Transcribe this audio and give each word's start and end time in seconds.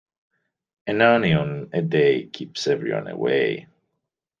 An 0.87 0.99
onion 0.99 1.69
a 1.73 1.83
day 1.83 2.25
keeps 2.25 2.65
everyone 2.65 3.07
away. 3.07 3.67